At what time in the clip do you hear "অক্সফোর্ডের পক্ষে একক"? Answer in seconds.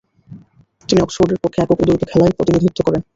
1.01-1.77